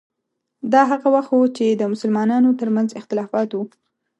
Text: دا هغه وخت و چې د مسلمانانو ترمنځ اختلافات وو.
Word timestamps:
دا 0.73 0.81
هغه 0.91 1.07
وخت 1.15 1.31
و 1.33 1.43
چې 1.57 1.65
د 1.71 1.81
مسلمانانو 1.93 2.57
ترمنځ 2.59 2.89
اختلافات 2.99 3.49
وو. 3.53 3.63